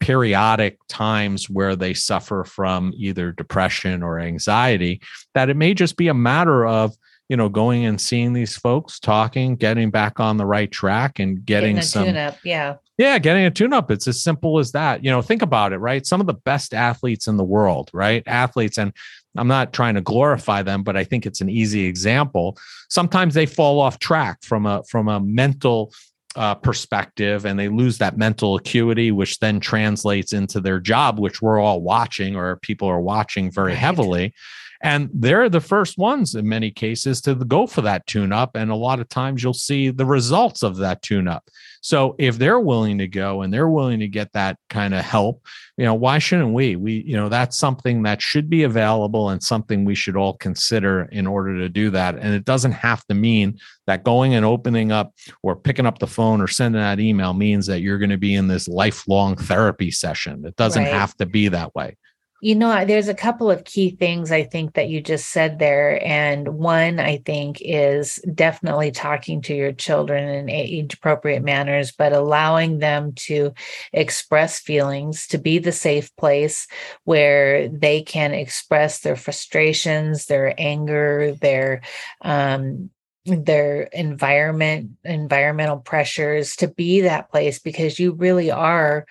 [0.00, 5.00] periodic times where they suffer from either depression or anxiety
[5.34, 6.96] that it may just be a matter of
[7.28, 11.44] you know going and seeing these folks talking getting back on the right track and
[11.44, 12.76] getting, getting some tune-up, yeah.
[12.96, 15.04] Yeah getting a tune up it's as simple as that.
[15.04, 16.06] You know think about it right?
[16.06, 18.22] Some of the best athletes in the world right?
[18.26, 18.92] Athletes and
[19.36, 22.58] I'm not trying to glorify them, but I think it's an easy example.
[22.88, 25.92] Sometimes they fall off track from a from a mental
[26.36, 31.42] uh, perspective and they lose that mental acuity, which then translates into their job, which
[31.42, 33.78] we're all watching or people are watching very right.
[33.78, 34.34] heavily.
[34.80, 38.54] And they're the first ones in many cases to go for that tune up.
[38.54, 41.48] And a lot of times you'll see the results of that tune up.
[41.80, 45.44] So if they're willing to go and they're willing to get that kind of help,
[45.76, 46.76] you know, why shouldn't we?
[46.76, 51.02] We, you know, that's something that should be available and something we should all consider
[51.12, 52.16] in order to do that.
[52.16, 55.12] And it doesn't have to mean that going and opening up
[55.42, 58.34] or picking up the phone or sending that email means that you're going to be
[58.34, 60.44] in this lifelong therapy session.
[60.44, 60.92] It doesn't right.
[60.92, 61.96] have to be that way.
[62.40, 66.00] You know, there's a couple of key things I think that you just said there.
[66.06, 72.12] And one, I think, is definitely talking to your children in age appropriate manners, but
[72.12, 73.54] allowing them to
[73.92, 76.68] express feelings, to be the safe place
[77.02, 81.80] where they can express their frustrations, their anger, their,
[82.22, 82.90] um,
[83.26, 89.06] their environment environmental pressures to be that place because you really are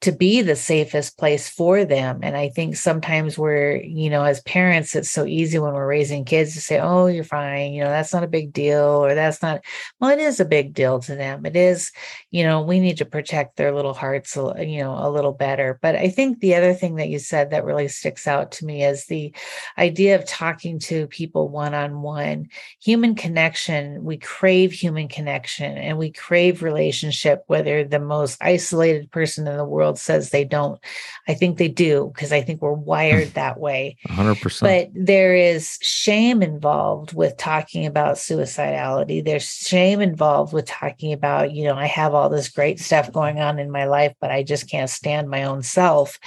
[0.00, 2.20] to be the safest place for them.
[2.22, 6.24] And I think sometimes we're, you know, as parents, it's so easy when we're raising
[6.24, 7.72] kids to say, oh, you're fine.
[7.72, 9.64] You know, that's not a big deal, or that's not,
[9.98, 11.44] well, it is a big deal to them.
[11.44, 11.90] It is,
[12.30, 15.80] you know, we need to protect their little hearts, you know, a little better.
[15.82, 18.84] But I think the other thing that you said that really sticks out to me
[18.84, 19.34] is the
[19.78, 24.04] idea of talking to people one on one, human connection.
[24.04, 29.64] We crave human connection and we crave relationship, whether the most isolated person in the
[29.64, 30.78] world world says they don't.
[31.26, 33.96] I think they do because I think we're wired that way.
[34.08, 34.60] 100%.
[34.60, 39.24] But there is shame involved with talking about suicidality.
[39.24, 43.40] There's shame involved with talking about, you know, I have all this great stuff going
[43.40, 46.18] on in my life, but I just can't stand my own self.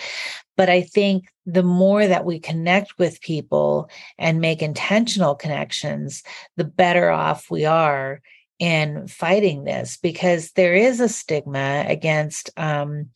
[0.57, 6.23] But I think the more that we connect with people and make intentional connections,
[6.57, 8.21] the better off we are
[8.61, 13.09] in fighting this because there is a stigma against um,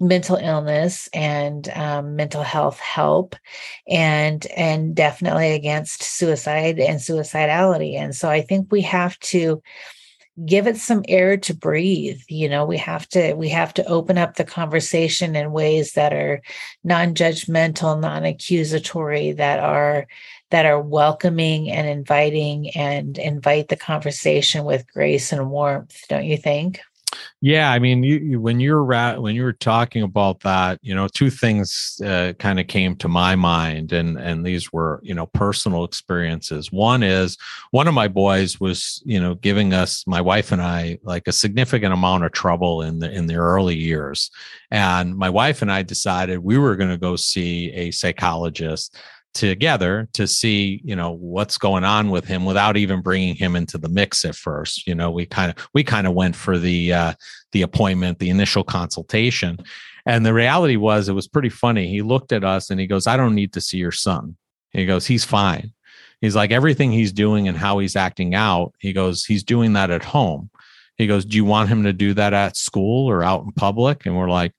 [0.00, 3.36] mental illness and um, mental health help
[3.88, 7.94] and and definitely against suicide and suicidality.
[7.94, 9.62] And so i think we have to
[10.44, 12.64] give it some air to breathe you know?
[12.64, 16.42] We have to we have to open up the conversation in ways that are
[16.82, 20.06] non-judgmental non-accusatory that are
[20.50, 26.36] that are welcoming and inviting and invite the conversation with grace and warmth don't you
[26.36, 26.80] think
[27.40, 30.94] yeah, I mean, you, you, when you're ra- when you were talking about that, you
[30.94, 35.14] know, two things uh, kind of came to my mind, and and these were you
[35.14, 36.72] know personal experiences.
[36.72, 37.36] One is
[37.70, 41.32] one of my boys was you know giving us my wife and I like a
[41.32, 44.30] significant amount of trouble in the in the early years,
[44.70, 48.96] and my wife and I decided we were going to go see a psychologist
[49.34, 53.76] together to see you know what's going on with him without even bringing him into
[53.76, 54.86] the mix at first.
[54.86, 57.14] You know we kind of we kind of went for the uh
[57.52, 59.58] the appointment the initial consultation.
[60.06, 61.88] And the reality was it was pretty funny.
[61.88, 64.36] He looked at us and he goes i don't need to see your son.
[64.70, 65.72] He goes he's fine.
[66.20, 69.90] He's like everything he's doing and how he's acting out he goes he's doing that
[69.90, 70.50] at home.
[70.96, 74.06] He goes do you want him to do that at school or out in public?
[74.06, 74.52] And we're like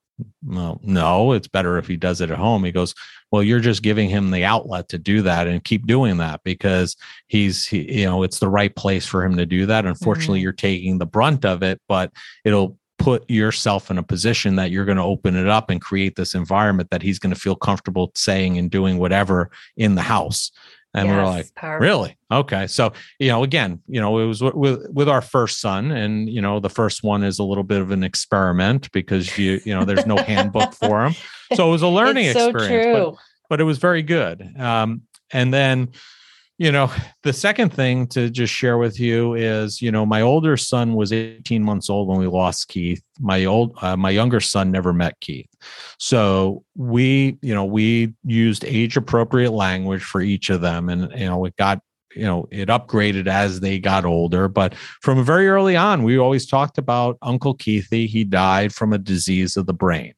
[0.46, 2.64] well, no, it's better if he does it at home.
[2.64, 2.94] He goes,
[3.32, 6.96] well, you're just giving him the outlet to do that and keep doing that because
[7.28, 9.86] he's, he, you know, it's the right place for him to do that.
[9.86, 10.44] Unfortunately, mm-hmm.
[10.44, 12.12] you're taking the brunt of it, but
[12.46, 16.16] it'll put yourself in a position that you're going to open it up and create
[16.16, 20.52] this environment that he's going to feel comfortable saying and doing whatever in the house.
[20.96, 21.86] And yes, we're like, powerful.
[21.86, 22.18] really?
[22.32, 22.68] Okay.
[22.68, 26.42] So, you know, again, you know, it was with, with our first son and, you
[26.42, 29.84] know, the first one is a little bit of an experiment because you, you know,
[29.84, 31.14] there's no handbook for him.
[31.54, 33.20] So it was a learning it's experience, so but,
[33.50, 34.42] but, it was very good.
[34.58, 35.90] Um, and then,
[36.58, 36.90] you know,
[37.24, 41.12] the second thing to just share with you is, you know, my older son was
[41.12, 43.04] 18 months old when we lost Keith.
[43.20, 45.50] My old, uh, my younger son never met Keith.
[46.00, 50.88] So we, you know, we used age appropriate language for each of them.
[50.88, 51.80] And, you know, it got,
[52.16, 54.48] you know, it upgraded as they got older.
[54.48, 58.08] But from very early on, we always talked about Uncle Keithy.
[58.08, 60.14] He died from a disease of the brain.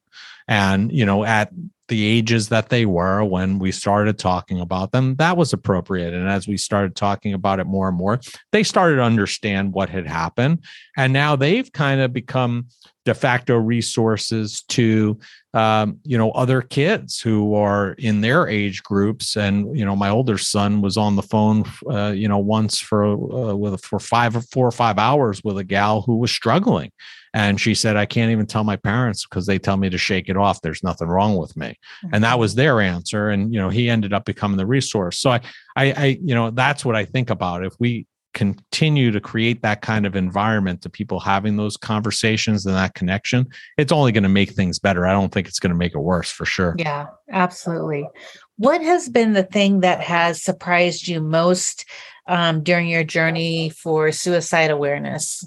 [0.48, 1.52] And, you know, at
[1.88, 6.12] the ages that they were when we started talking about them, that was appropriate.
[6.14, 8.20] And as we started talking about it more and more,
[8.52, 10.64] they started to understand what had happened.
[10.96, 12.68] And now they've kind of become
[13.08, 15.18] de facto resources to
[15.54, 20.10] um, you know other kids who are in their age groups and you know my
[20.10, 24.36] older son was on the phone uh, you know once for uh, with for five
[24.36, 26.90] or four or five hours with a gal who was struggling
[27.38, 30.28] and she said, I can't even tell my parents because they tell me to shake
[30.28, 30.60] it off.
[30.60, 31.78] There's nothing wrong with me.
[32.04, 32.14] Mm-hmm.
[32.14, 32.58] And that was mm-hmm.
[32.58, 33.28] their answer.
[33.28, 35.20] And, you know, he ended up becoming the resource.
[35.20, 35.40] So I,
[35.76, 37.64] I, I, you know, that's what I think about.
[37.64, 42.74] If we continue to create that kind of environment to people having those conversations and
[42.74, 45.06] that connection, it's only going to make things better.
[45.06, 46.74] I don't think it's going to make it worse for sure.
[46.76, 48.08] Yeah, absolutely.
[48.56, 51.84] What has been the thing that has surprised you most
[52.26, 55.44] um, during your journey for suicide awareness?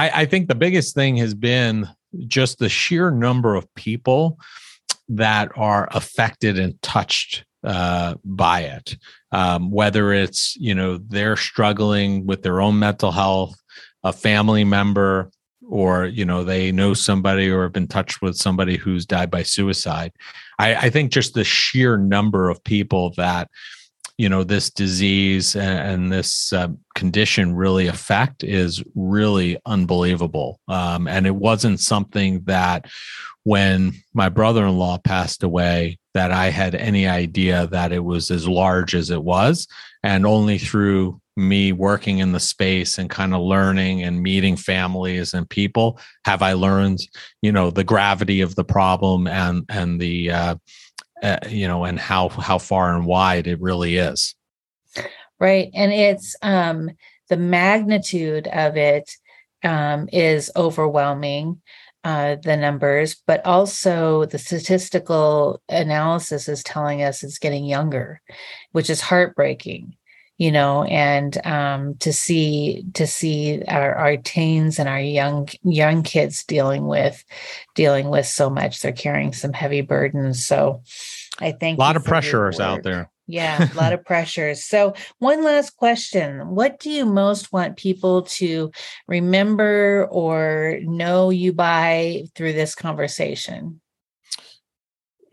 [0.00, 1.86] I, I think the biggest thing has been
[2.26, 4.38] just the sheer number of people
[5.10, 8.96] that are affected and touched uh, by it.
[9.32, 13.54] Um, whether it's you know they're struggling with their own mental health,
[14.02, 15.30] a family member,
[15.68, 19.42] or you know they know somebody or have been touched with somebody who's died by
[19.42, 20.12] suicide.
[20.58, 23.50] I, I think just the sheer number of people that
[24.20, 30.60] you know this disease and, this uh, condition really affect is really unbelievable.
[30.68, 32.84] Um, and it wasn't something that
[33.44, 38.94] when my brother-in-law passed away that i had any idea that it was as large
[38.94, 39.66] as it was.
[40.02, 45.32] And only through me working in the space and kind of learning and meeting families
[45.32, 46.98] and people have i learned
[47.40, 50.54] you know the gravity of the problem and and the uh,
[51.22, 54.34] uh, you know and how how far and wide it really is.
[55.38, 56.90] Right and it's um
[57.28, 59.10] the magnitude of it
[59.62, 61.60] um, is overwhelming
[62.02, 68.20] uh, the numbers, but also the statistical analysis is telling us it's getting younger,
[68.72, 69.94] which is heartbreaking
[70.40, 76.02] you know and um, to see to see our, our teens and our young young
[76.02, 77.22] kids dealing with
[77.74, 78.80] dealing with so much.
[78.80, 80.44] They're carrying some heavy burdens.
[80.44, 80.82] So
[81.40, 83.10] i think a lot of pressures out there.
[83.26, 86.48] Yeah a lot of pressures so one last question.
[86.48, 88.72] What do you most want people to
[89.06, 93.82] remember or know you by through this conversation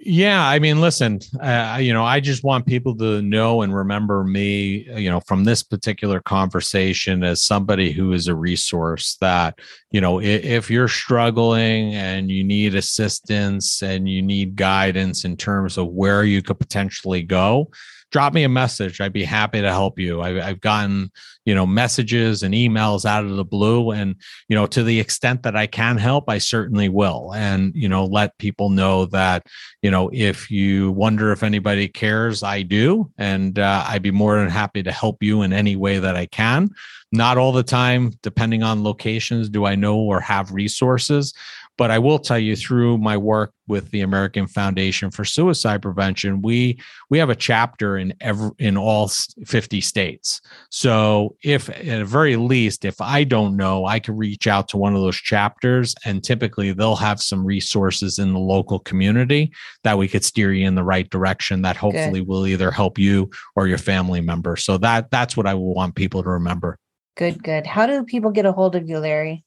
[0.09, 4.23] yeah, I mean, listen, uh, you know, I just want people to know and remember
[4.23, 9.59] me, you know, from this particular conversation as somebody who is a resource that,
[9.91, 15.35] you know, if, if you're struggling and you need assistance and you need guidance in
[15.35, 17.69] terms of where you could potentially go,
[18.11, 19.01] drop me a message.
[19.01, 20.21] I'd be happy to help you.
[20.21, 21.11] I, have gotten,
[21.45, 23.91] you know, messages and emails out of the blue.
[23.91, 24.15] And,
[24.47, 27.33] you know, to the extent that I can help, I certainly will.
[27.33, 29.45] And, you know, let people know that,
[29.81, 33.11] you know, if you wonder if anybody cares, I do.
[33.17, 36.27] And uh, I'd be more than happy to help you in any way that I
[36.27, 36.69] can.
[37.11, 41.33] Not all the time, depending on locations, do I know or have resources.
[41.77, 46.41] But I will tell you through my work with the American Foundation for Suicide Prevention,
[46.41, 49.09] we we have a chapter in every in all
[49.45, 50.41] 50 states.
[50.71, 54.77] So if at the very least, if I don't know, I can reach out to
[54.77, 59.51] one of those chapters and typically they'll have some resources in the local community
[59.83, 62.27] that we could steer you in the right direction that hopefully Good.
[62.27, 64.55] will either help you or your family member.
[64.55, 66.77] So that that's what I will want people to remember.
[67.15, 67.65] Good, good.
[67.65, 69.43] How do people get a hold of you, Larry?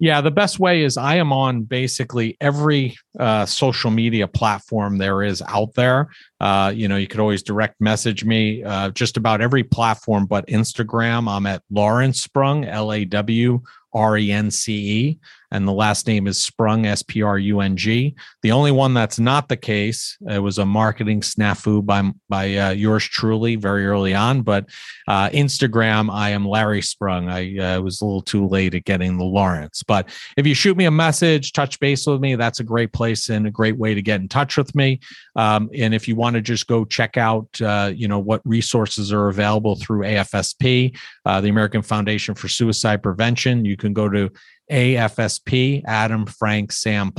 [0.00, 5.22] Yeah, the best way is I am on basically every uh, social media platform there
[5.22, 6.08] is out there.
[6.40, 10.46] Uh, you know, you could always direct message me uh, just about every platform, but
[10.46, 13.60] Instagram, I'm at Lawrence Sprung, L A W
[13.92, 15.18] R E N C E
[15.52, 18.14] and the last name is Sprung, S P R U N G.
[18.42, 22.70] The only one that's not the case, it was a marketing snafu by by uh,
[22.70, 24.42] yours truly very early on.
[24.42, 24.66] But
[25.08, 27.28] uh, Instagram, I am Larry Sprung.
[27.28, 29.82] I uh, was a little too late at getting the Lawrence.
[29.90, 33.28] But if you shoot me a message, touch base with me, that's a great place
[33.28, 35.00] and a great way to get in touch with me.
[35.34, 39.12] Um, and if you want to just go check out, uh, you know, what resources
[39.12, 44.30] are available through AFSP, uh, the American Foundation for Suicide Prevention, you can go to
[44.70, 47.10] AFSP, Adam Frank Sam.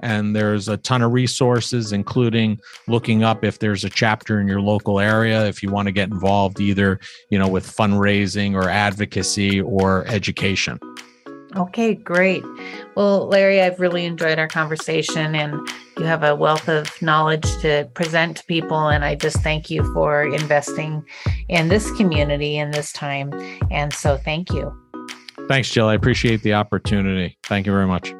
[0.00, 2.58] And there's a ton of resources, including
[2.88, 6.08] looking up if there's a chapter in your local area, if you want to get
[6.08, 6.98] involved either,
[7.30, 10.78] you know, with fundraising or advocacy or education.
[11.56, 12.44] Okay, great.
[12.94, 17.90] Well, Larry, I've really enjoyed our conversation and you have a wealth of knowledge to
[17.94, 18.88] present to people.
[18.88, 21.04] And I just thank you for investing
[21.48, 23.32] in this community in this time.
[23.70, 24.72] And so thank you.
[25.48, 25.88] Thanks, Jill.
[25.88, 27.36] I appreciate the opportunity.
[27.44, 28.14] Thank you very much.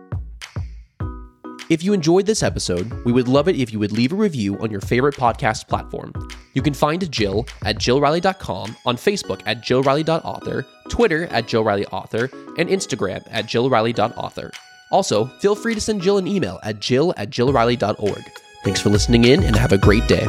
[1.68, 4.58] If you enjoyed this episode, we would love it if you would leave a review
[4.58, 6.12] on your favorite podcast platform.
[6.52, 13.26] You can find Jill at jillriley.com, on Facebook at jillriley.author, Twitter at jillrileyauthor, and Instagram
[13.30, 14.50] at jillriley.author.
[14.90, 18.24] Also, feel free to send Jill an email at jill at jillriley.org.
[18.64, 20.26] Thanks for listening in and have a great day.